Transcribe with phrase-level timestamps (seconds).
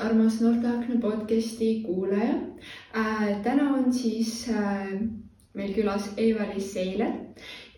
[0.00, 2.34] armas Noorteakna podcasti kuulaja
[2.96, 3.42] äh,.
[3.42, 4.86] täna on siis äh,
[5.54, 7.12] meil külas Eva-Liis Seiler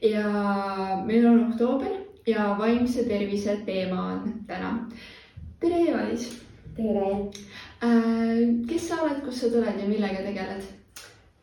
[0.03, 0.29] ja
[1.05, 1.91] meil on oktoober
[2.27, 4.89] ja vaimse tervise teema on täna.
[5.61, 6.29] tere, Eva-Liis.
[6.77, 7.11] tere
[7.83, 8.67] äh,.
[8.69, 10.63] kes sa oled, kust sa tuled ja millega tegeled?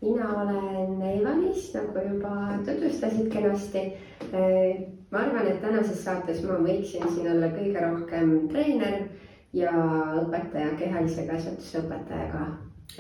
[0.02, 2.36] mina olen Eva-Liis, nagu juba
[2.66, 3.90] tutvustasid kenasti.
[4.32, 9.10] Äh, ma arvan, et tänases saates ma võiksin siin olla kõige rohkem treener
[9.54, 9.72] ja
[10.22, 12.46] õpetaja, kehalise kasvatuse õpetaja ka,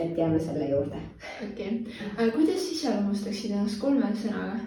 [0.01, 1.01] et jääme selle juurde.
[1.45, 1.71] okei
[2.15, 4.59] okay., kuidas iseloomustaksid ennast kolme sõnaga?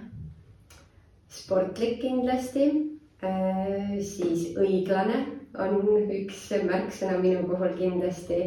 [1.32, 2.66] sportlik kindlasti,
[4.04, 5.22] siis õiglane
[5.62, 5.78] on
[6.12, 8.40] üks märksõna minu puhul kindlasti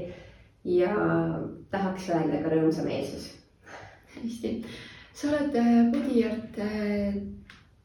[0.66, 0.92] ja
[1.74, 3.32] tahaks öelda ka rõõmsameelsus.
[4.16, 4.52] hästi,
[5.14, 5.58] sa oled
[5.94, 6.60] body art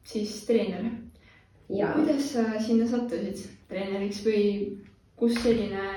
[0.03, 0.91] siis treener.
[1.67, 4.45] kuidas sa sinna sattusid treeneriks või
[5.21, 5.87] kust selline?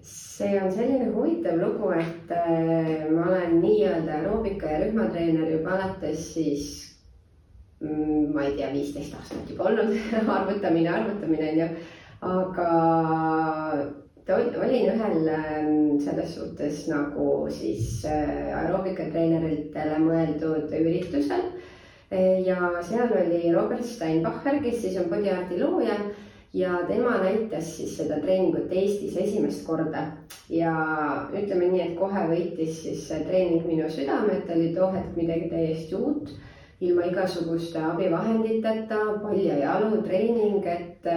[0.00, 6.22] see on selline huvitav lugu, et äh, ma olen nii-öelda aeroobika ja rühmatreener juba alates
[6.32, 6.68] siis
[7.82, 9.92] mm, ma ei tea, viisteist aastat juba olnud
[10.36, 11.66] arvutamine, arvutamine on ju,
[12.30, 12.68] aga
[14.62, 21.50] olin ühel ähm, selles suhtes nagu siis äh, aeroobikatreeneritele mõeldud üritusel
[22.46, 25.98] ja seal oli Robert Steinbacher, kes siis on body art'i looja
[26.54, 30.04] ja tema näitas siis seda treeningut Eestis esimest korda.
[30.48, 30.72] Ja
[31.36, 35.50] ütleme nii, et kohe võitis siis see treening minu südame, et oli too hetk midagi
[35.52, 36.32] täiesti uut,
[36.80, 41.08] ilma igasuguste abivahenditeta, paljajalu treening, et,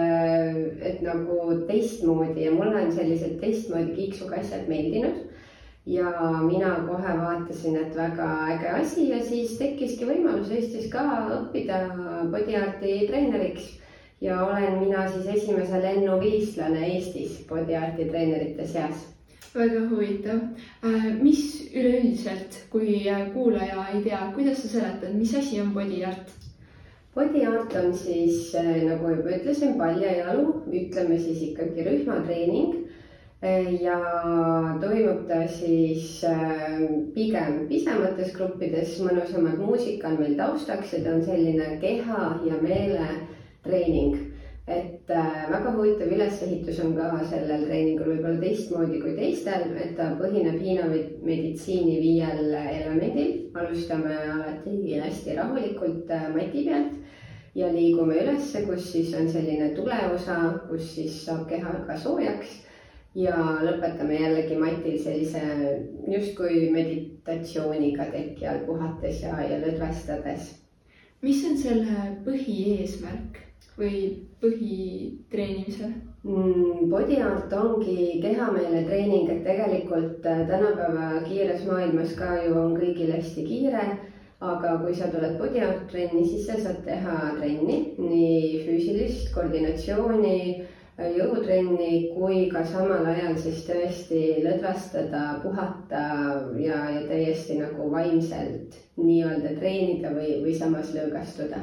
[0.82, 2.48] et nagu teistmoodi.
[2.48, 5.28] Ja mulle on sellised teistmoodi kiiksuga asjad meeldinud.
[5.86, 6.12] Ja
[6.44, 9.08] mina kohe vaatasin, et väga äge asi.
[9.08, 11.02] Ja siis tekkiski võimalus Eestis ka
[11.40, 11.86] õppida
[12.30, 13.78] body art'i treeneriks
[14.22, 19.08] ja olen mina siis esimese lennuviislane Eestis body art'i treenerite seas.
[19.54, 20.38] väga huvitav.
[20.84, 21.42] Äh, mis
[21.74, 26.30] üleüldiselt, kui äh, kuulaja ei tea, kuidas sa seletad, mis asi on body art?
[27.14, 32.78] Body art on siis äh, nagu juba ütlesin, paljajalu, ütleme siis ikkagi rühmatreening
[33.82, 33.96] ja
[34.80, 36.20] toimub ta siis
[37.14, 43.08] pigem pisemates gruppides, mõnusamad muusika on meil taustaks ja ta on selline keha ja meele
[43.62, 44.28] treening.
[44.68, 50.12] et äh, väga huvitav ülesehitus on ka sellel treeningul võib-olla teistmoodi kui teistel, et ta
[50.20, 53.32] põhineb Hiina meditsiini viiel elemendil.
[53.54, 56.94] alustame alati hästi rahulikult äh, mati pealt
[57.54, 60.38] ja liigume ülesse, kus siis on selline tuleosa,
[60.70, 62.62] kus siis saab keha ka soojaks
[63.18, 63.36] ja
[63.66, 65.42] lõpetame jällegi matil sellise
[66.08, 70.61] justkui meditatsiooniga teki all puhates ja, ja lõdvestades.
[71.22, 73.42] Mis on selle põhieesmärk?
[73.78, 73.98] või
[74.42, 75.92] põhitreenimisel
[76.24, 76.88] mm,?
[76.92, 83.14] Body art ongi kehameele treening, et tegelikult äh, tänapäeva kiires maailmas ka ju on kõigil
[83.16, 83.86] hästi kiire.
[84.42, 90.38] aga kui sa tuled body art trenni, siis sa saad teha trenni, nii füüsilist koordinatsiooni,
[90.98, 96.02] jõutrenni kui ka samal ajal siis tõesti lõdvestada, puhata
[96.60, 101.62] ja, ja täiesti nagu vaimselt nii-öelda treenida või, või samas lõõgastuda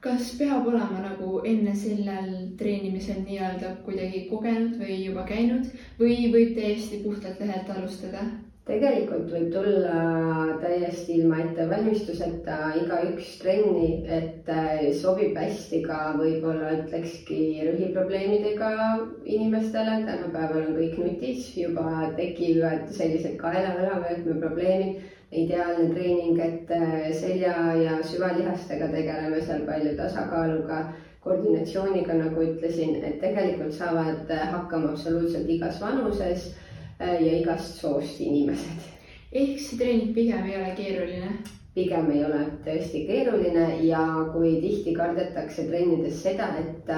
[0.00, 5.66] kas peab olema nagu enne sellel treenimisel nii-öelda kuidagi kogenud või juba käinud
[5.98, 8.24] või võib täiesti puhtalt lehelt alustada?
[8.70, 17.40] Tegelikult võib tulla täiesti ilma ettevalmistuseta igaüks trenni, et äh, sobib hästi ka võib-olla ütlekski
[17.66, 18.70] rühiprobleemidega
[19.24, 20.00] inimestele.
[20.06, 28.00] tänapäeval on kõik nutis, juba tekivad sellised kaela-õlavöötme probleemid ideaalne treening, et äh, selja ja
[28.06, 30.84] süvalihastega tegeleme seal palju tasakaaluga,
[31.20, 36.52] koordinatsiooniga, nagu ütlesin, et tegelikult saavad hakkama absoluutselt igas vanuses
[37.00, 38.88] ja igast soost inimesed.
[39.32, 41.38] ehk see treening pigem ei ole keeruline?
[41.74, 44.02] pigem ei ole tõesti keeruline ja
[44.32, 46.90] kui tihti kardetakse trennides seda, et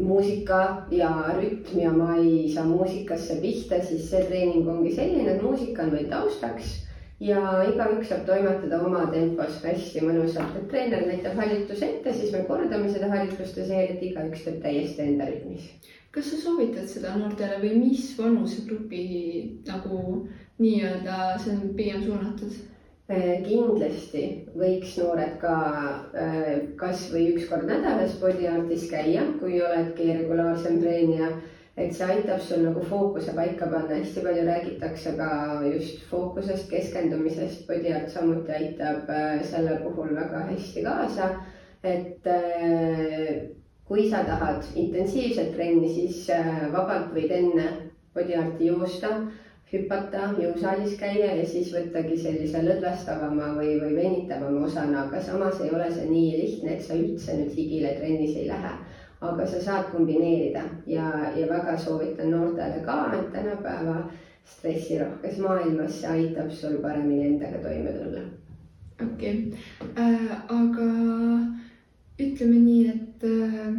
[0.00, 5.42] muusika ja rütm ja ma ei saa muusikasse pihta, siis see treening ongi selline, et
[5.42, 6.80] muusika on meil taustaks
[7.20, 12.44] ja igaüks saab toimetada oma tempos hästi mõnusalt, et treener näitab harjutuse ette, siis me
[12.48, 15.68] kordame seda harjutuste seeriat, igaüks teeb täiesti enda rütmis.
[16.10, 19.04] Kas sa soovitad seda noortele või mis vanusegrupi
[19.68, 20.00] nagu
[20.58, 22.58] nii-öelda see on pigem suunatud?
[23.10, 24.24] Äh, kindlasti
[24.54, 25.54] võiks noored ka
[26.14, 31.32] äh, kasvõi üks kord nädalas body artis käia, kui oledki regulaarsem treenija
[31.80, 35.30] et see aitab sul nagu fookuse paika panna, hästi palju räägitakse ka
[35.66, 41.32] just fookusest, keskendumisest, body art samuti aitab äh, selle puhul väga hästi kaasa.
[41.82, 42.26] et
[43.90, 47.64] kui sa tahad intensiivset trenni, siis äh, vabalt võid enne
[48.14, 49.08] body art'i joosta,
[49.72, 55.72] hüpata, jõusaalis käia ja siis võttagi sellise lõdvestavama või, või venitavama osana, aga samas ei
[55.74, 58.74] ole see nii lihtne, et sa üldse nüüd higile trennis ei lähe.
[59.20, 63.96] aga sa saad kombineerida ja, ja väga soovitan noortele ka, et tänapäeva
[64.48, 68.22] stressirohkes maailmas see aitab sul paremini endaga toime tulla.
[69.02, 70.06] okei okay.
[70.06, 70.88] äh,, aga
[72.26, 73.72] ütleme nii, et äh,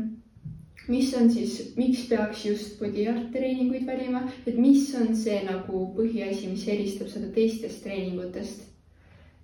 [0.88, 5.86] mis on siis, miks peaks just body art treeninguid valima, et mis on see nagu
[5.98, 8.68] põhiasi, mis eristab seda teistest treeningutest?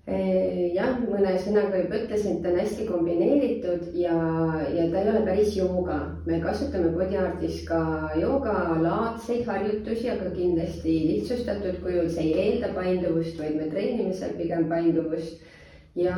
[0.08, 4.16] jah, mõne sõnaga juba ütlesin, et ta on hästi kombineeritud ja,
[4.72, 5.98] ja ta ei ole päris jooga.
[6.26, 7.82] me kasutame body artis ka
[8.16, 14.70] joogalaadseid harjutusi, aga kindlasti lihtsustatud kujul, see ei eelda painduvust, vaid me treenime seal pigem
[14.72, 15.44] painduvust
[15.98, 16.16] ja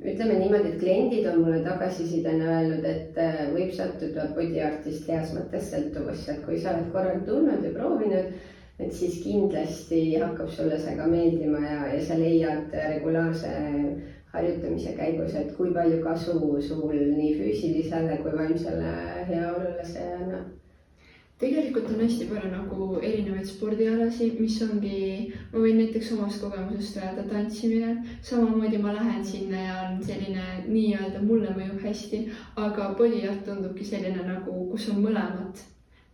[0.00, 5.32] ütleme niimoodi, et kliendid on mulle tagasisidena öelnud, et äh, võib sattuda body artist heas
[5.34, 8.34] mõttes sõltuvusse, et kui sa oled korra tulnud ja proovinud,
[8.78, 13.54] et siis kindlasti hakkab sulle see ka meeldima ja, ja sa leiad regulaarse
[14.36, 16.38] harjutamise käigus, et kui palju kasu
[16.68, 18.94] sul nii füüsilisele kui vaimsele
[19.32, 20.54] heaolule see annab
[21.38, 25.00] tegelikult on hästi palju nagu erinevaid spordialasid, mis ongi,
[25.52, 27.92] ma võin näiteks omast kogemusest öelda, tantsimine,
[28.24, 32.22] samamoodi ma lähen sinna ja on selline nii-öelda mulle mõjub hästi,
[32.64, 35.64] aga body art tundubki selline nagu, kus on mõlemat.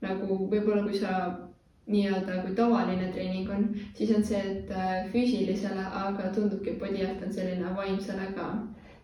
[0.02, 1.10] nagu võib-olla, kui sa
[1.86, 7.06] nii-öelda kui tavaline treening on, siis on see, et äh, füüsilisele, aga tundubki, et body
[7.06, 8.48] art on selline vaimsele ka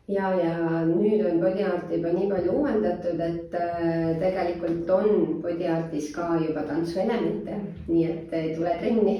[0.09, 0.57] ja, ja
[0.89, 6.31] nüüd on body art juba nii palju uuendatud, et äh, tegelikult on body artis ka
[6.43, 9.17] juba tantsuelemente, nii et äh, tule trenni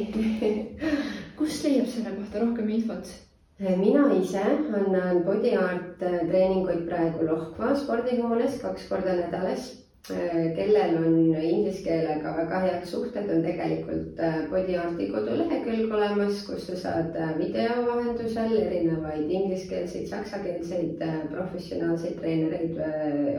[1.39, 3.13] kust leiab selle kohta rohkem infot?
[3.61, 9.75] Äh, mina ise annan body art treeninguid praegu Lohkva spordihoones kaks korda nädalas
[10.09, 16.67] kellel on inglise keelega väga head suhted, on tegelikult äh, Body Arti kodulehekülg olemas, kus
[16.69, 22.81] sa saad äh, video vahendusel erinevaid ingliskeelseid, saksakeelseid professionaalseid treenereid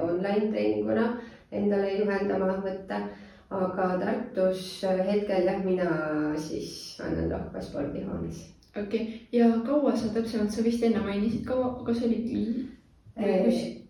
[0.05, 1.09] online treeninguna
[1.51, 3.01] endale juhendama võtta.
[3.49, 5.87] aga Tartus hetkel jah, mina
[6.37, 8.43] siis annan Lohka spordihoones.
[8.77, 12.69] okei okay., ja kaua sa täpsemalt, sa vist enne mainisid, kaua, kas oli?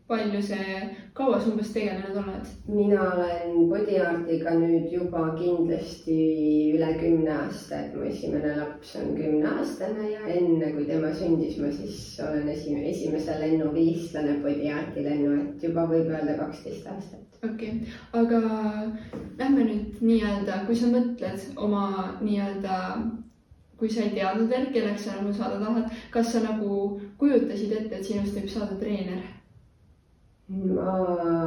[0.09, 0.77] Palju see,
[1.13, 2.47] kaua sa umbes tegelenud oled?
[2.73, 6.17] mina olen body artiga nüüd juba kindlasti
[6.73, 11.69] üle kümne aasta, et mu esimene laps on kümneaastane ja enne kui tema sündis, ma
[11.77, 17.39] siis olen esimene, esimese lennu viislane body arti lennu, et juba võib öelda kaksteist aastat.
[17.45, 18.43] okei okay., aga
[19.37, 21.87] lähme nüüd nii-öelda, kui sa mõtled oma
[22.25, 22.77] nii-öelda
[23.79, 27.99] kui sa ei teadnud veel, kelleks sa nagu saada tahad, kas sa nagu kujutasid ette,
[27.99, 29.38] et sinust võib saada treener?
[30.49, 30.93] Ma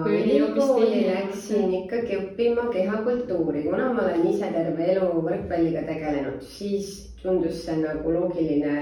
[0.06, 7.64] ülikooli läksin ikkagi õppima kehakultuuri, kuna ma olen ise terve elu võrkpalliga tegelenud, siis tundus
[7.66, 8.76] see nagu loogiline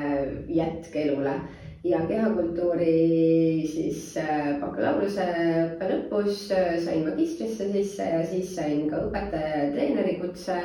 [0.53, 1.39] jätk elule.
[1.81, 9.63] Ja kehakultuuri siis äh, bakalaureuseõppe lõpus äh, sain magistrisse sisse ja siis sain ka õpetaja
[9.63, 10.59] ja treeneri kutse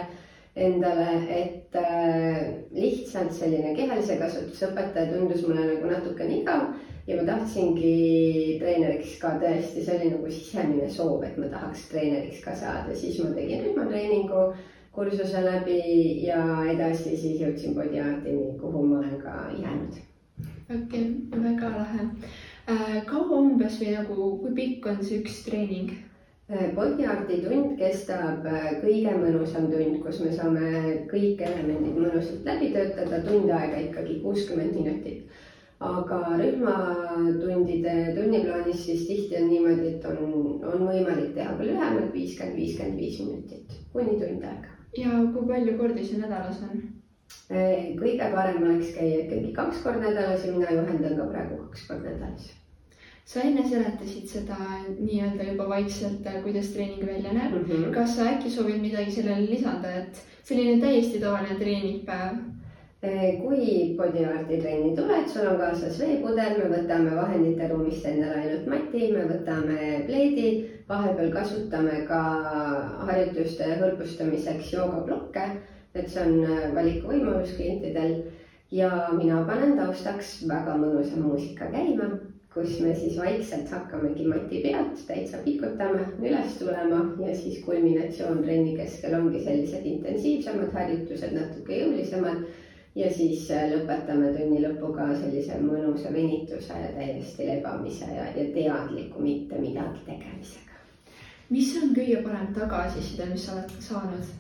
[0.60, 2.42] endale, et äh,
[2.76, 6.76] lihtsalt selline kehalise kasvatuse õpetaja tundus mulle nagu natukene igav
[7.08, 12.42] ja ma tahtsingi treeneriks ka tõesti, see oli nagu sisemine soov, et ma tahaks treeneriks
[12.46, 14.48] ka saada, siis ma tegin rühmatreeningu
[14.96, 15.80] kursuse läbi
[16.26, 16.42] ja
[16.72, 20.02] edasi siis jõudsin body artini, kuhu ma olen ka jäänud.
[20.66, 22.10] okei okay,, väga lahe
[22.72, 23.00] äh,.
[23.06, 25.94] kaua umbes või nagu, kui pikk on see üks treening?
[26.50, 30.70] Äh, body arti tund kestab äh, kõige mõnusam tund, kus me saame
[31.12, 35.45] kõik elemendid mõnusalt läbi töötada, tund aega ikkagi kuuskümmend minutit
[35.84, 40.20] aga rühmatundide tunniplaanis siis tihti on niimoodi, et on,
[40.64, 44.76] on võimalik teha ka lühemalt, viiskümmend, viiskümmend viis minutit kuni tund aega.
[44.98, 46.84] ja kui palju kordi see nädalas on?
[48.00, 52.14] Kõige parem oleks käia ikkagi kaks korda nädalas ja mina juhendan ka praegu kaks korda
[52.14, 52.54] nädalas
[53.26, 54.56] sa enne seletasid seda
[54.88, 57.64] nii-öelda juba vaikselt, kuidas treening välja näeb mm.
[57.70, 57.94] -hmm.
[57.94, 62.38] kas sa äkki soovid midagi sellele lisada, et selline täiesti tavaline treeningpäev
[63.02, 69.12] kui bodyarti trenni tuled, sul on kaasas veepudel, me võtame vahendite ruumist endale ainult mati,
[69.14, 70.48] me võtame pleedi,
[70.90, 72.22] vahepeal kasutame ka
[73.10, 75.50] harjutuste hõlbustamiseks joogablokke,
[75.96, 78.18] et see on äh, valikuvõimalus klientidel.
[78.74, 82.10] Ja mina panen taustaks väga mõnusa muusika käima,
[82.56, 88.74] kus me siis vaikselt hakkamegi mati pealt täitsa pikutama, üles tulema ja siis kulminatsioon trenni
[88.80, 92.48] keskel ongi sellised intensiivsemad harjutused, natuke jõulisemad
[92.96, 99.24] ja siis äh, lõpetame tunni lõpuga sellise mõnusa venituse ja täiesti lebamise ja, ja teadliku
[99.24, 100.80] mitte midagi tegemisega.
[101.50, 104.34] mis on kõige parem tagasiside, mis sa oled saanud?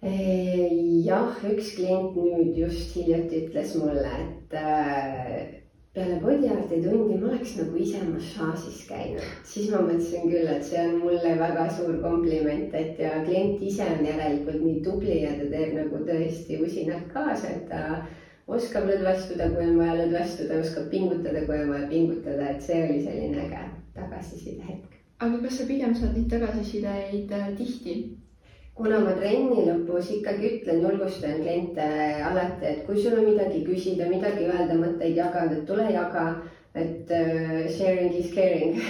[0.00, 5.59] jah, üks klient nüüd just hiljuti ütles mulle, et äh,
[5.94, 10.84] peale bodyarti tundi ma oleks nagu ise massaažis käinud, siis ma mõtlesin küll, et see
[10.86, 15.48] on mulle väga suur kompliment, et ja klient ise on järelikult nii tubli ja ta
[15.50, 17.82] teeb nagu tõesti usinalt kaasa, et ta
[18.50, 23.02] oskab lõdvestuda, kui on vaja lõdvestuda, oskab pingutada, kui on vaja pingutada, et see oli
[23.02, 23.66] selline äge
[23.98, 24.98] tagasiside hetk.
[25.20, 27.96] aga kas sa pigem saad neid tagasisideid äh, tihti?
[28.80, 31.86] Kuna ma trenni lõpus ikkagi ütlen, julgustan kliente
[32.24, 36.24] alati, et kui sul on midagi küsida, midagi öelda, mõtteid jagada, tule jaga,
[36.72, 38.78] et uh, sharing is caring.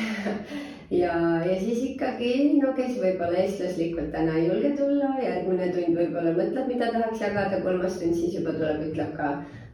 [0.91, 1.13] Ja,
[1.47, 6.67] ja siis ikkagi, no kes võib-olla eestlaslikult täna ei julge tulla, järgmine tund võib-olla mõtleb,
[6.67, 9.29] mida tahaks jagada, kolmas tund siis juba tuleb, ütleb ka,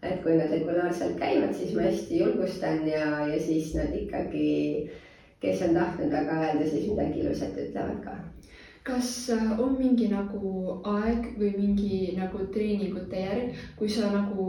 [0.04, 4.52] et kui nad regulaarselt käivad, siis ma hästi julgustan ja, ja siis nad ikkagi,
[5.40, 8.18] kes on tahtnud väga öelda, siis midagi ilusat ütlevad ka
[8.86, 14.44] kas äh, on mingi nagu aeg või mingi nagu treeningute järg, kui sa nagu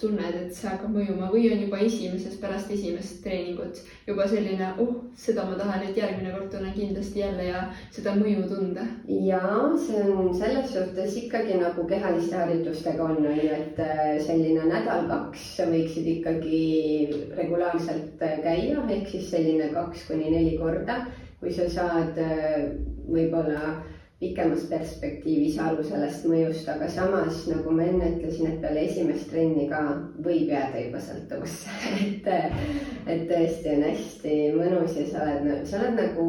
[0.00, 4.92] tunned, et see hakkab mõjuma või on juba esimeses, pärast esimest treeningut juba selline, oh,
[5.16, 7.62] seda ma tahan, et järgmine kord tunnen kindlasti jälle ja
[7.94, 8.84] seda mõju tunda?
[9.30, 9.40] ja
[9.80, 15.48] see on selles suhtes ikkagi nagu kehaliste harjutustega on, on ju, et äh, selline nädal-kaks
[15.72, 16.62] võiksid ikkagi
[17.40, 21.00] regulaarselt äh, käia, ehk siis selline kaks kuni neli korda
[21.40, 22.68] kui sa saad äh,
[23.10, 23.78] võib-olla
[24.20, 29.64] pikemas perspektiivis aru sellest mõjust, aga samas nagu ma enne ütlesin, et peale esimest trenni
[29.70, 29.80] ka
[30.20, 31.72] võib jääda juba sõltuvusse
[32.04, 32.28] et,
[33.08, 36.28] et tõesti on hästi mõnus ja sa oled, sa oled nagu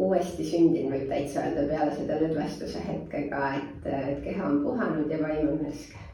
[0.00, 5.20] uuesti sündinud, võib täitsa öelda peale seda lõdvestuse hetkega, et, et keha on puhanud ja
[5.22, 6.06] vaim on värske.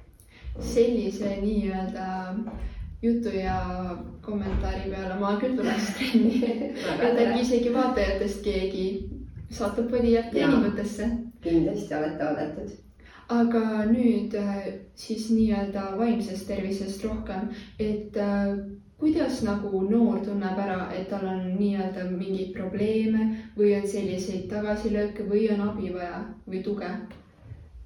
[0.60, 2.06] sellise nii-öelda
[3.02, 3.56] jutu ja
[4.26, 8.86] kommentaari peale ma küll tuleks trenni et äkki isegi vaatajatest keegi
[9.50, 11.10] satub Bodyart treeningutesse.
[11.42, 12.72] kindlasti olete oodatud.
[13.28, 18.52] aga nüüd äh, siis nii-öelda vaimsest tervisest rohkem, et äh,
[18.98, 23.28] kuidas nagu noor tunneb ära, et tal on nii-öelda mingeid probleeme
[23.58, 26.90] või on selliseid tagasilööke või on abi vaja või tuge?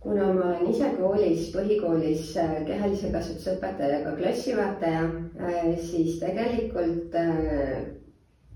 [0.00, 5.02] Kuna ma olen ise koolis, põhikoolis äh, kehalise kasvatuse õpetaja ja ka klassijuhataja,
[5.44, 7.82] äh, siis tegelikult äh,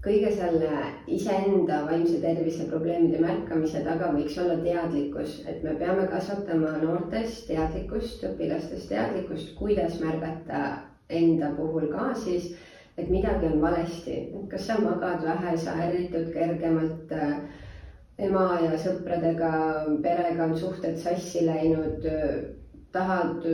[0.04, 0.70] kõige selle
[1.08, 8.24] iseenda vaimse tervise probleemide märkamise taga võiks olla teadlikkus, et me peame kasvatama noortes teadlikkust,
[8.28, 10.64] õpilastes teadlikkust, kuidas märgata
[11.12, 12.52] enda puhul ka siis,
[12.96, 14.16] et midagi on valesti,
[14.52, 17.36] kas sa magad vähe, sa ärritud kergemalt äh,
[18.18, 19.50] ema ja sõpradega,
[20.02, 22.06] perega on suhted sassi läinud,
[22.94, 23.46] tahad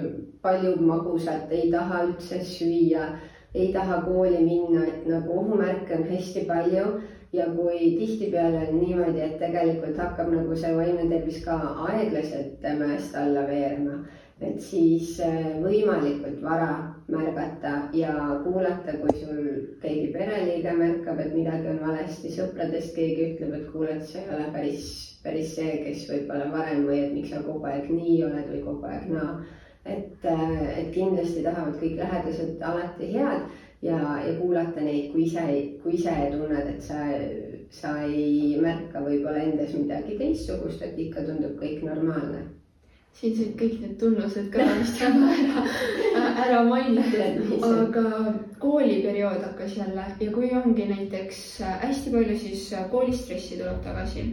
[0.43, 3.07] palju magusat, ei taha üldse süüa,
[3.55, 7.01] ei taha kooli minna, et nagu ohumärke on hästi palju.
[7.33, 13.15] Ja kui tihtipeale on niimoodi, et tegelikult hakkab nagu see vaimne tervis ka aeglaselt mäest
[13.15, 14.01] alla veerema,
[14.41, 16.71] et siis äh, võimalikult vara
[17.13, 18.13] märgata ja
[18.45, 19.41] kuulata, kui sul
[19.83, 24.31] keegi pereliige märkab, et midagi on valesti, sõpradest keegi ütleb, et kuule, et sa ei
[24.37, 24.87] ole päris,
[25.25, 28.89] päris see, kes võib-olla varem või et miks sa kogu aeg nii oled või kogu
[28.89, 29.33] aeg naa.
[29.33, 29.57] No..
[29.85, 33.45] et, et kindlasti tahavad kõik lähedased alati head
[33.83, 35.45] ja, ja kuulata neid, kui ise,
[35.83, 37.03] kui ise tunned, et sa,
[37.75, 42.47] sa ei märka võib-olla endas midagi teistsugust, et ikka tundub kõik normaalne
[43.19, 45.65] siin said kõik need tunnused ka vist ära,
[46.47, 51.43] ära mainitud, aga kooliperiood hakkas jälle ja kui ongi näiteks
[51.83, 54.25] hästi palju, siis koolistressi tuleb tagasi.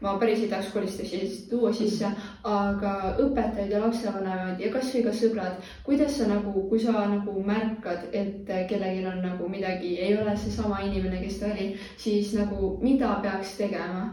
[0.00, 2.08] ma päris ei tahaks koolistressi tuua sisse,
[2.48, 8.08] aga õpetajad ja lapsevanemad ja kasvõi ka sõbrad, kuidas sa nagu, kui sa nagu märkad,
[8.12, 13.18] et kellelgi on nagu midagi, ei ole seesama inimene, kes ta oli, siis nagu mida
[13.20, 14.08] peaks tegema,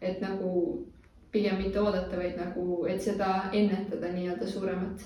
[0.00, 0.54] et nagu
[1.34, 5.04] pigem mitte oodata, vaid nagu, et seda ennetada nii-öelda suuremat?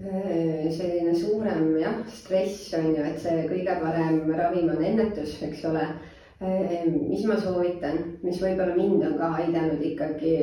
[0.00, 5.62] Äh, selline suurem jah, stress on ju, et see kõige parem ravim on ennetus, eks
[5.68, 5.84] ole.
[6.40, 10.36] Äh, mis ma soovitan, mis võib-olla mind on ka aidanud ikkagi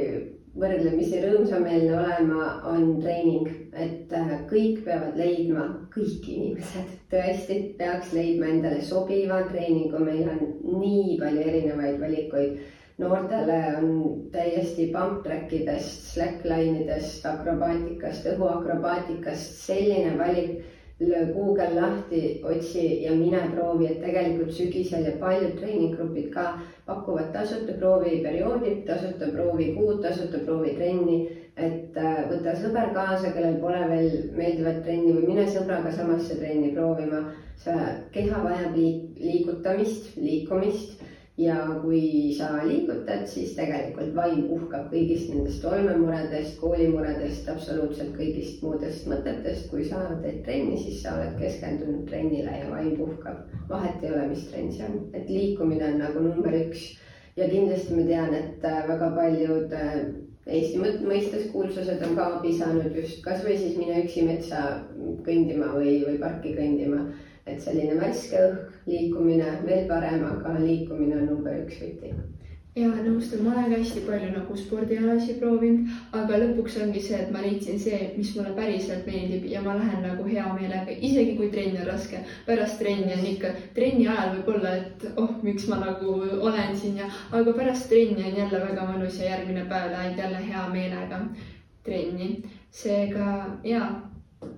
[0.57, 8.51] võrdlemisi rõõmsameelne olema, on treening, et äh, kõik peavad leidma, kõik inimesed tõesti peaks leidma
[8.53, 10.41] endale sobiva treeningu, meil on
[10.77, 12.61] nii palju erinevaid valikuid
[12.97, 13.89] noortele on
[14.31, 20.57] täiesti pump track idest, slackline idest, akrobaatikast, õhuakrobaatikast selline valik.
[20.99, 26.45] löö Google lahti, otsi ja mine proovi, et tegelikult sügisel ja paljud treeninggrupid ka
[26.87, 31.19] pakuvad tasuta prooviperioodi, tasuta proovikuud, tasuta proovitrenni.
[31.57, 36.73] et äh, võta sõber kaasa, kellel pole veel meeldivat trenni või mine sõbraga samasse trenni
[36.73, 37.21] proovima.
[37.57, 37.73] sa,
[38.11, 38.75] keha vajab
[39.21, 41.01] liigutamist, liikumist
[41.37, 49.05] ja kui sa liigutad, siis tegelikult vaim puhkab kõigist nendest olmemuredest, koolimuredest, absoluutselt kõigist muudest
[49.09, 49.69] mõtetest.
[49.69, 53.43] kui sa teed trenni, siis sa oled keskendunud trennile ja vaim puhkab.
[53.69, 56.97] vahet ei ole, mis trenn see on, et liikumine on nagu number üks.
[57.37, 59.99] ja kindlasti ma tean, et äh, väga paljud äh,
[60.47, 64.61] Eesti mõistes kuulsused on ka abi saanud just kasvõi siis mine üksi metsa
[65.25, 67.01] kõndima või, või parki kõndima
[67.47, 72.11] et selline värske õhk, liikumine veel parem, aga liikumine on number üks võti.
[72.77, 77.31] ja nõustun, ma olen ka hästi palju nagu spordialasid proovinud, aga lõpuks ongi see, et
[77.33, 81.49] ma leidsin see, mis mulle päriselt meeldib ja ma lähen nagu hea meelega, isegi kui
[81.53, 82.21] trenn on raske.
[82.45, 87.09] pärast trenni on ikka, trenni ajal võib-olla, et oh, miks ma nagu olen siin ja,
[87.31, 91.23] aga pärast trenni on jälle väga mõnus ja järgmine päev lähed jälle hea meelega
[91.87, 92.43] trenni.
[92.77, 94.06] seega jaa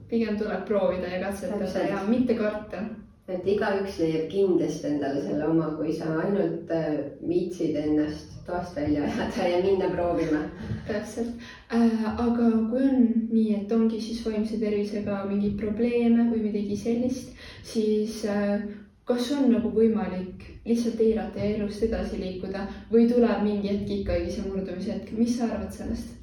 [0.10, 2.84] pigem tuleb proovida ja katsetada ja mitte karta.
[3.30, 6.96] et igaüks leiab kindlasti endale selle oma, kui sa ainult äh,
[7.30, 10.40] viitsid ennast toast välja ajada ja minna proovima.
[10.88, 11.30] täpselt
[11.70, 17.38] äh,, aga kui on nii, et ongi siis vaimse tervisega mingeid probleeme või midagi sellist,
[17.64, 18.66] siis äh,
[19.06, 24.34] kas on nagu võimalik lihtsalt eirata ja elust edasi liikuda või tuleb mingi hetk ikkagi
[24.34, 26.19] see murdumise hetk, mis sa arvad sellest?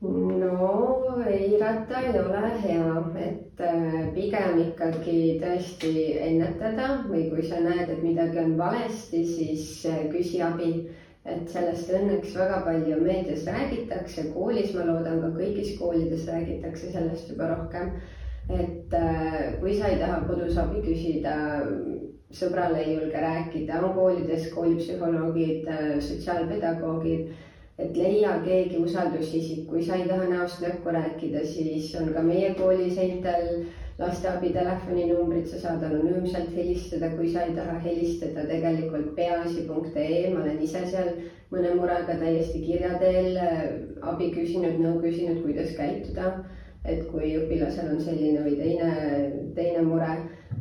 [0.00, 7.90] No eirata ei ole hea, et äh, pigem ikkagi tõesti ennetada või kui sa näed,
[7.90, 10.88] et midagi on valesti, siis äh, küsi abi.
[11.28, 17.28] et sellest õnneks väga palju meedias räägitakse, koolis ma loodan ka kõigis koolides räägitakse sellest
[17.34, 17.90] juba rohkem.
[18.48, 21.34] et äh, kui sa ei taha kodus abi küsida,
[22.30, 25.68] sõbrale ei julge rääkida, on koolides koolipsühholoogid,
[26.06, 27.34] sotsiaalpedagoogid
[27.78, 32.50] et leia keegi usaldusisik, kui sa ei taha näost näkku rääkida, siis on ka meie
[32.58, 33.68] kooli seintel
[33.98, 40.62] lasteabi telefoninumbrid, sa saad anonüümselt helistada, kui sa ei taha helistada tegelikult peaasi.ee, ma olen
[40.62, 41.12] ise seal
[41.52, 43.38] mõne murega täiesti kirja teel
[44.02, 46.38] abi küsinud, nõu küsinud, kuidas käituda.
[46.88, 48.92] et kui õpilasel on selline või teine,
[49.56, 50.12] teine mure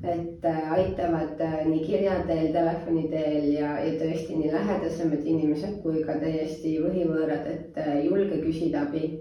[0.03, 5.79] et äh, aitavad äh, nii kirja teel, telefoni teel ja, ja tõesti nii lähedasemad inimesed
[5.83, 9.19] kui ka täiesti võhivõõrad, et äh, julge küsida abi.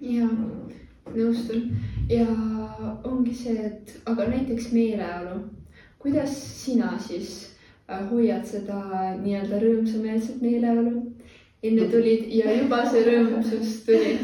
[0.00, 0.28] ja
[1.10, 1.70] nõustun
[2.08, 2.26] ja
[3.04, 5.40] ongi see, et aga näiteks meeleolu,
[5.98, 7.50] kuidas sina siis
[8.10, 8.78] hoiad seda
[9.20, 11.10] nii-öelda rõõmsameelset meeleolu?
[11.62, 14.14] enne tulid ja juba see rõõmsus tuli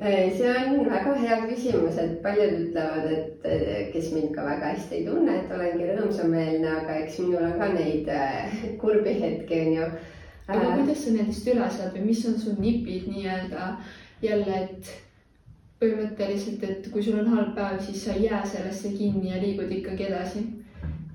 [0.00, 5.04] see on väga hea küsimus, et paljud ütlevad, et kes mind ka väga hästi ei
[5.04, 9.90] tunne, et olengi rõõmsameelne, aga eks minul on ka neid äh, kurbi hetki, onju.
[10.48, 13.68] aga äh, kuidas sa nendest üle saad või mis on su nipid nii-öelda
[14.24, 14.94] jälle, et
[15.80, 19.72] põhimõtteliselt, et kui sul on halb päev, siis sa ei jää sellesse kinni ja liigud
[19.72, 20.46] ikkagi edasi?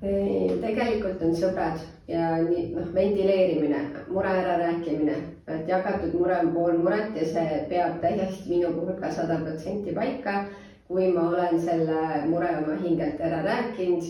[0.00, 3.80] Tegelikult on sõbrad ja nii noh, ventileerimine,
[4.12, 5.16] mure ärarääkimine,
[5.48, 9.94] et jagatud mure on pool muret ja see peab täiesti minu puhul ka sada protsenti
[9.96, 10.44] paika.
[10.86, 14.04] kui ma olen selle mure oma hingelt ära rääkinud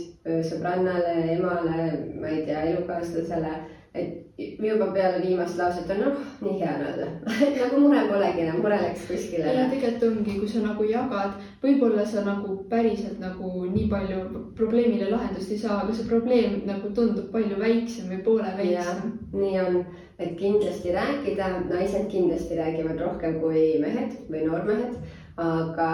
[0.44, 1.86] sõbrannale, emale,
[2.20, 3.54] ma ei tea, elukaaslasele
[3.96, 7.06] et juba peale viimast lauset on noh, nii hea on olla
[7.60, 9.46] nagu mure polegi enam, mure läks kuskile.
[9.48, 14.24] ei, tegelikult ongi, kui sa nagu jagad, võib-olla sa nagu päriselt nagu nii palju
[14.58, 19.14] probleemile lahendust ei saa, aga see probleem nagu tundub palju väiksem või poole väiksem.
[19.32, 19.84] nii on,
[20.18, 25.88] et kindlasti rääkida, naised kindlasti räägivad rohkem kui mehed või noormehed aga,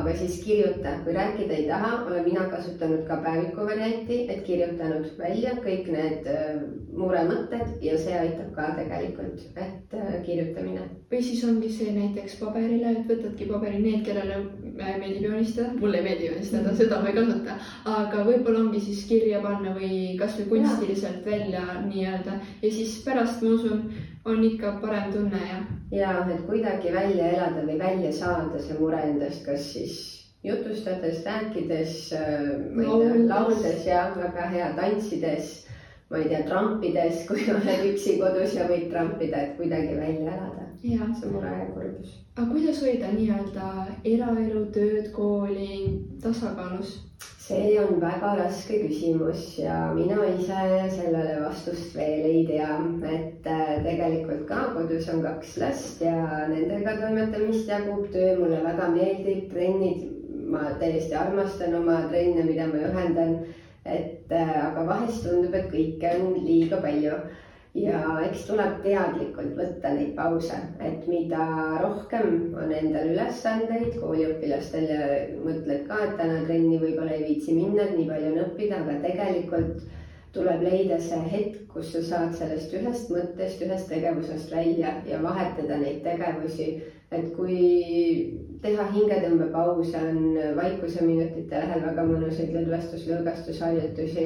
[0.00, 5.10] aga siis kirjuta, kui rääkida ei taha, olen mina kasutanud ka päeviku varianti, et kirjutanud
[5.18, 6.62] välja kõik need äh,
[6.96, 10.86] muremõtted ja see aitab ka tegelikult, et äh, kirjutamine.
[11.12, 14.40] või siis ongi see näiteks paberile, et võtadki paberi, need, kellele
[14.78, 16.80] meeldib joonistada, mulle ei meeldi joonistada, mhm.
[16.80, 17.58] seda ma ei kasuta,
[17.98, 23.54] aga võib-olla ongi siis kirja panna või kasvõi kunstiliselt välja nii-öelda ja siis pärast ma
[23.58, 23.86] usun
[24.24, 25.58] on ikka parem tunne ja.
[25.92, 29.96] ja et kuidagi välja elada või välja saada see mure endast, kas siis
[30.44, 35.54] jutustades, rääkides, äh, ma ei tea, lauldes ja väga hea tantsides,
[36.10, 40.68] ma ei tea, trampides, kui oled üksi kodus ja võid trampida, et kuidagi välja elada.
[40.84, 42.10] see mure ja kurbus.
[42.36, 43.68] aga kuidas hoida nii-öelda
[44.04, 46.98] eraelu, tööd, kooli tasakaalus?
[47.44, 50.60] see on väga raske küsimus ja mina ise
[50.96, 52.78] sellele vastust veel ei tea,
[53.10, 56.14] et äh, tegelikult ka kodus on kaks last ja
[56.50, 58.34] nendega toimetamist jagub töö.
[58.40, 60.02] Mulle väga meeldib, trennid,
[60.50, 63.38] ma täiesti armastan oma trenne, mida ma juhendan.
[63.84, 67.18] et äh, aga vahest tundub, et kõike on liiga palju.
[67.74, 71.42] Ja eks tuleb teadlikult võtta neid pause, et mida
[71.82, 75.08] rohkem on endal ülesandeid kooliõpilastel ja
[75.42, 78.94] mõtled ka, et täna trenni võib-olla ei viitsi minna, et nii palju on õppida, aga
[79.02, 79.82] tegelikult
[80.34, 85.78] tuleb leida see hetk, kus sa saad sellest ühest mõttest, ühest tegevusest välja ja vahetada
[85.80, 86.82] neid tegevusi.
[87.14, 87.58] et kui
[88.62, 94.24] teha hingetõmbepause, on vaikuseminutite lähel väga mõnusaid lõdvestus-lõõgastusharjutusi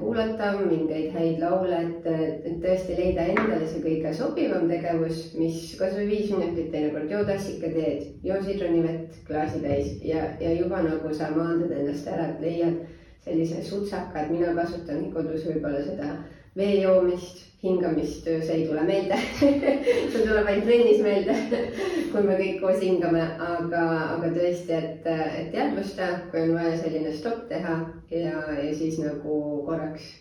[0.00, 6.34] kuulata mingeid häid laule, et tõesti leida endale see kõige sobivam tegevus, mis kasvõi viis
[6.34, 11.72] minutit teinekord joo tassika teed, joo sidrunivett klaasi täis ja, ja juba nagu sa maandad
[11.72, 12.76] ennast ära, et leiad
[13.24, 16.12] sellise sutsaka, et mina kasutangi kodus võib-olla seda
[16.56, 19.16] vee joomist, hingamist, see ei tule meelde.
[20.12, 21.36] See tuleb ainult trennis meelde
[22.14, 23.84] kui me kõik koos hingame, aga,
[24.14, 27.78] aga tõesti, et, et teadvusta, kui on vaja selline stopp teha
[28.12, 30.12] ja, ja siis nagu korraks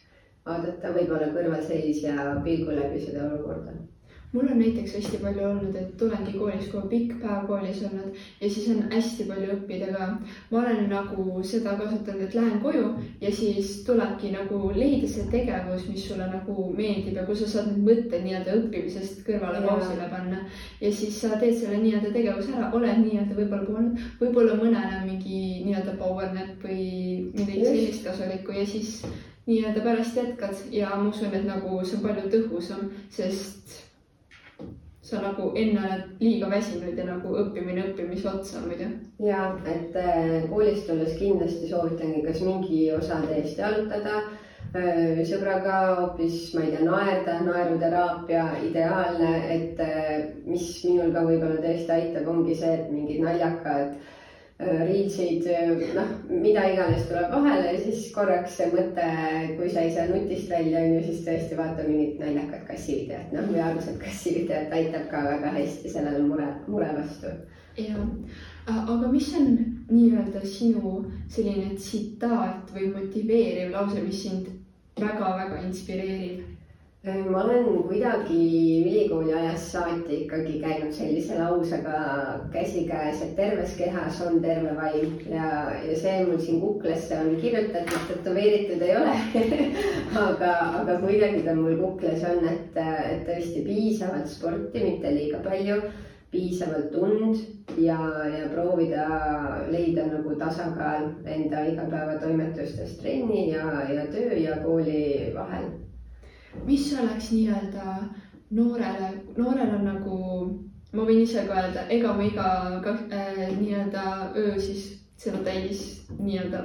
[0.47, 3.75] vaadata võib-olla kõrvalseis ja pilgu läbi seda olukorda
[4.33, 8.49] mul on näiteks hästi palju olnud, et tulengi koolist, kui pikk päev koolis olnud ja
[8.49, 10.07] siis on hästi palju õppida ka.
[10.51, 12.87] ma olen nagu seda kasutanud, et lähen koju
[13.21, 17.69] ja siis tulebki nagu leida see tegevus, mis sulle nagu meeldib ja kui sa saad
[17.71, 20.41] need mõtted nii-öelda õppimisest kõrvale pausile panna.
[20.81, 25.43] ja siis sa teed selle nii-öelda tegevuse ära, oled nii-öelda võib-olla puhanud, võib-olla mõnele mingi
[25.67, 26.89] nii-öelda power nap või
[27.37, 28.97] midagi sellist kasulikku ja siis
[29.45, 33.82] nii-öelda pärast jätkad ja ma usun, et nagu see on palju tõhusam, sest
[35.03, 38.87] sa nagu enne oled liiga väsinud ja nagu õppimine õppimise otsa muidu.
[39.19, 46.53] ja et äh, koolist tulles kindlasti soovitangi, kas mingi osa täiesti arutada äh, sõbraga hoopis,
[46.55, 50.09] ma ei tea, naerda, naeruteraapia ideaalne, et äh,
[50.47, 53.97] mis minul ka võib-olla tõesti aitab, ongi see, et mingid naljakad
[54.59, 59.07] Äh, riidsid, äh, noh, mida iganes tuleb vahele ja siis korraks see mõte,
[59.57, 63.47] kui sa ei saa nutist välja, on ju, siis tõesti vaata mingit naljakat kassivideot, noh,
[63.49, 67.33] või algused kassivideot aitab ka väga hästi sellele mure, mure vastu.
[67.81, 67.97] ja,
[68.69, 69.49] aga mis on
[69.89, 70.99] nii-öelda sinu
[71.33, 74.53] selline tsitaat või motiveeriv lause, mis sind
[75.01, 76.52] väga-väga inspireerib?
[77.05, 78.43] Äh, ma olen kuidagi
[78.87, 81.97] ülikooli ajast saati ikkagi käinud sellise lausega
[82.53, 85.17] käsikäes, et terves kehas on terve vaim.
[85.27, 85.49] Ja,
[85.83, 89.17] ja see mul siin kuklesse on kirjutatud, tätoveeritud ei ole.
[90.23, 95.81] Aga, aga kuidagi ta mul kukles on, et, et tõesti piisavalt sporti, mitte liiga palju,
[96.31, 97.99] piisavalt und ja,
[98.31, 99.09] ja proovida
[99.75, 105.73] leida nagu tasakaal enda igapäevatoimetustes trenni ja, ja töö ja kooli vahel
[106.65, 107.97] mis oleks nii-öelda
[108.51, 110.19] noorele, noorel on nagu,
[110.93, 112.47] ma võin ise ka öelda, ega ma iga
[112.93, 114.05] äh, nii-öelda
[114.37, 114.87] öö siis
[115.17, 115.83] seda täis
[116.19, 116.63] nii-öelda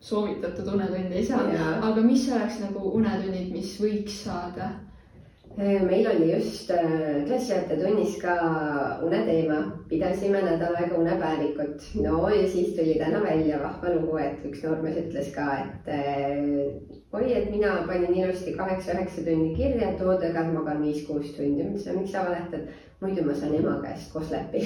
[0.00, 1.44] soovitatud unetundi ei saa,
[1.88, 4.70] aga mis oleks nagu unetunnid, mis võiks saada
[5.56, 8.34] meil oli just äh, klassiõpetaja tunnis ka
[9.04, 9.58] uneteema,
[9.90, 11.88] pidasime nädal aega unepäevikut.
[12.02, 16.38] no ja siis tuli täna välja vahva lugu, et üks noormees ütles ka, et äh,
[17.12, 21.64] oi, et mina panin ilusti kaheksa-üheksa tundi kirja, et oodega magan viis-kuus tundi.
[21.64, 22.70] ma ütlesin, miks sa valetad?
[23.00, 24.60] muidu ma saan ema käest koos läbi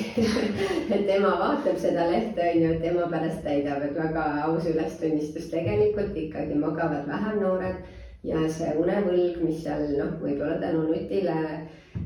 [0.96, 5.50] et ema vaatab seda lehte, on ju, et ema pärast täidab, et väga aus ülestunnistus.
[5.52, 11.38] tegelikult ikkagi magavad vähem noored ja see unevõlg, mis seal noh, võib-olla tänu nutile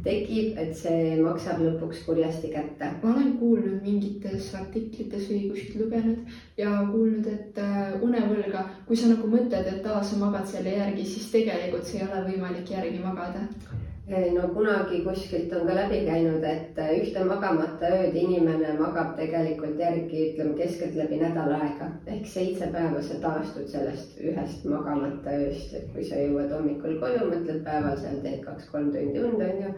[0.05, 2.91] tekib, et see maksab lõpuks kurjasti kätte.
[3.03, 9.13] ma olen kuulnud mingites artiklites või kuskilt lugenud ja kuulnud, et äh, unevõlga, kui sa
[9.13, 13.01] nagu mõtled, et aa, sa magad selle järgi, siis tegelikult see ei ole võimalik järgi
[13.03, 13.47] magada
[14.09, 20.23] no kunagi kuskilt on ka läbi käinud, et ühte magamata ööd inimene magab tegelikult järgi,
[20.31, 26.05] ütleme keskeltläbi nädal aega ehk seitse päeva sa taastud sellest ühest magamata ööst, et kui
[26.09, 29.73] sa jõuad hommikul koju, mõtled päeval seal teed kaks-kolm tundi und, on ju.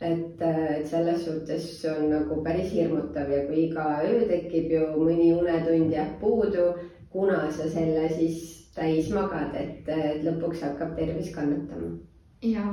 [0.00, 5.34] et, et selles suhtes on nagu päris hirmutav ja kui iga öö tekib ju mõni
[5.36, 6.70] unetund jääb puudu,
[7.12, 9.92] kuna sa selle siis täis magad, et
[10.24, 11.92] lõpuks hakkab tervis kannatama.
[12.40, 12.72] jaa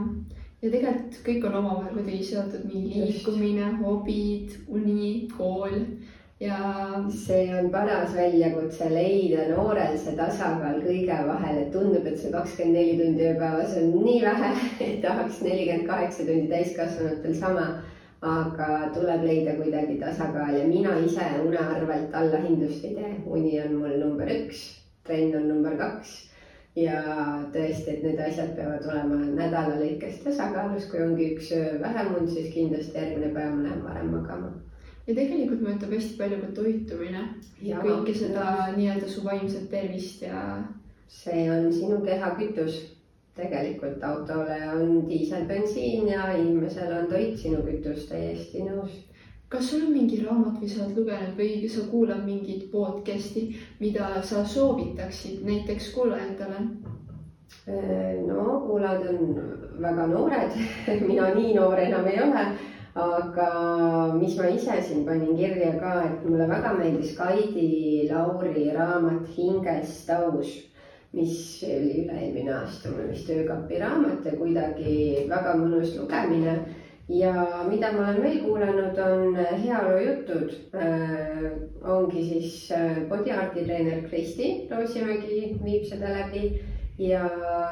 [0.63, 5.75] ja tegelikult kõik on omavahel kuidagi seotud, mingi liikumine, hobid, uni, kool
[6.39, 6.59] ja.
[7.11, 12.79] see on paras väljakutse leida noorel see tasakaal kõige vahel, et tundub, et see kakskümmend
[12.79, 14.51] neli tundi ööpäevas on nii vähe,
[14.87, 17.67] et tahaks nelikümmend kaheksa tundi täiskasvanutel sama.
[18.23, 23.73] aga tuleb leida kuidagi tasakaal ja mina ise une arvelt allahindlust ei tee, uni on
[23.81, 24.61] mul number üks,
[25.03, 26.21] trenn on number kaks
[26.75, 26.99] ja
[27.53, 32.31] tõesti, et need asjad peavad olema nädala lõikes tasakaalus, kui ongi üks öö vähem und,
[32.33, 34.49] siis kindlasti järgmine päev ma lähen varem magama.
[35.07, 37.27] ja tegelikult mõjutab hästi palju ka toitumine,
[37.61, 40.63] kõike seda nii-öelda su vaimset tervist ja.
[41.13, 42.81] see on sinu keha kütus.
[43.35, 49.01] tegelikult autole on diiselbensiin ja inimesele on toit sinu kütus, täiesti nõus
[49.53, 54.07] kas sul on mingi raamat, mis sa oled lugenud või sa kuulad mingit podcast'i, mida
[54.25, 56.65] sa soovitaksid näiteks kuulajatele?
[58.27, 59.35] no kuulajad on
[59.81, 60.57] väga noored.
[61.07, 62.43] Mina nii noor enam ei ole,
[63.05, 63.47] aga
[64.17, 70.09] mis ma ise siin panin kirja ka, et mulle väga meeldis Kaidi Lauri raamat Hingest
[70.17, 70.53] aus,
[71.13, 71.37] mis
[71.69, 76.57] oli üle-eelmine aasta mul vist öökapi raamat ja kuidagi väga mõnus lugemine
[77.09, 81.51] ja mida ma olen veel kuulanud, on heaolujutud äh,.
[81.83, 86.61] ongi siis äh, body art'i treener Kristi Roosimägi viib seda läbi
[86.97, 87.25] ja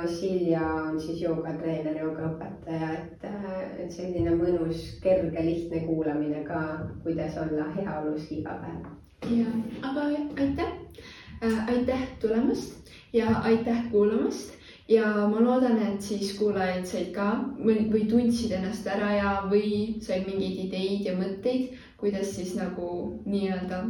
[0.06, 3.46] Silja on siis joogatreener, joogaõpetaja, et, äh,
[3.80, 6.62] et selline mõnus, kerge, lihtne kuulamine ka,
[7.04, 8.90] kuidas olla heaolus iga päev.
[9.32, 9.48] ja,
[9.88, 11.11] aga aitäh äh,,
[11.42, 14.54] aitäh tulemast ja aitäh kuulamast
[14.88, 17.28] ja ma loodan, et siis kuulajad said ka
[17.64, 22.88] või, või tundsid ennast ära ja, või said mingeid ideid ja mõtteid, kuidas siis nagu
[23.26, 23.84] nii-öelda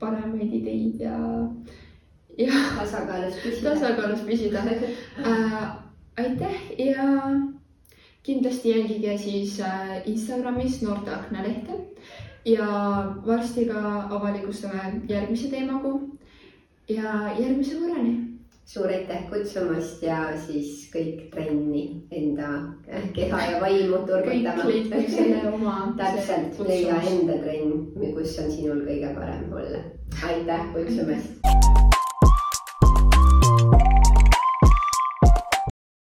[0.00, 1.16] paremaid ideid ja,
[2.38, 3.72] ja tasakaalus püsida.
[3.72, 5.56] tasakaalus püsida äh,.
[6.16, 7.06] aitäh ja
[8.26, 11.78] kindlasti jälgige siis äh, Instagramis Noorte Aknalehte
[12.44, 12.66] ja
[13.26, 16.16] varsti ka avalikustame järgmise teemakuu
[16.88, 18.26] ja järgmise korrani
[18.66, 22.48] suur aitäh kutsumast ja siis kõik trenni enda
[23.14, 24.62] keha ja vaimu turgutama.
[24.62, 25.76] kõik leidke selle oma.
[26.00, 29.84] täpselt, leia enda trenn, kus on sinul kõige parem olla.
[30.30, 31.95] aitäh kutsumast